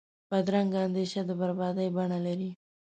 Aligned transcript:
بدرنګه 0.29 0.79
اندیشه 0.87 1.21
د 1.25 1.31
بربادۍ 1.39 1.87
بڼه 1.95 2.19
لري 2.25 2.49